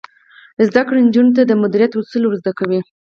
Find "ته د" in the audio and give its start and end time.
1.37-1.51